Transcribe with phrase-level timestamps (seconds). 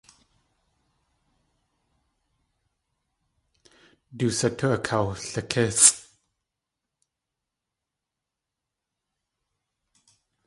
[4.19, 5.91] Du satú akawlikísʼ.